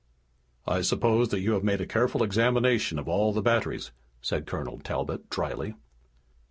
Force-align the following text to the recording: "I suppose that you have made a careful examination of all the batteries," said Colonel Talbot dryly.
"I 0.65 0.81
suppose 0.81 1.29
that 1.29 1.41
you 1.41 1.51
have 1.51 1.63
made 1.63 1.79
a 1.79 1.85
careful 1.85 2.23
examination 2.23 2.97
of 2.97 3.07
all 3.07 3.31
the 3.33 3.43
batteries," 3.43 3.91
said 4.19 4.47
Colonel 4.47 4.79
Talbot 4.79 5.29
dryly. 5.29 5.75